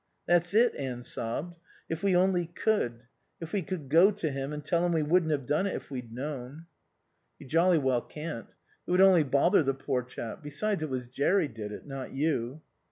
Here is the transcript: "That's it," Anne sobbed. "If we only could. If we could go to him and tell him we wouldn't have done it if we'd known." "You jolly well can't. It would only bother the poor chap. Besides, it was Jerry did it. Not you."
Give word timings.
"That's 0.25 0.55
it," 0.55 0.73
Anne 0.75 1.03
sobbed. 1.03 1.59
"If 1.87 2.01
we 2.01 2.15
only 2.15 2.47
could. 2.47 3.03
If 3.39 3.53
we 3.53 3.61
could 3.61 3.87
go 3.87 4.09
to 4.09 4.31
him 4.31 4.51
and 4.51 4.65
tell 4.65 4.83
him 4.83 4.93
we 4.93 5.03
wouldn't 5.03 5.31
have 5.31 5.45
done 5.45 5.67
it 5.67 5.75
if 5.75 5.91
we'd 5.91 6.11
known." 6.11 6.65
"You 7.37 7.45
jolly 7.45 7.77
well 7.77 8.01
can't. 8.01 8.47
It 8.87 8.89
would 8.89 8.99
only 9.01 9.21
bother 9.21 9.61
the 9.61 9.75
poor 9.75 10.01
chap. 10.01 10.41
Besides, 10.41 10.81
it 10.81 10.89
was 10.89 11.05
Jerry 11.05 11.47
did 11.47 11.71
it. 11.71 11.85
Not 11.85 12.13
you." 12.13 12.63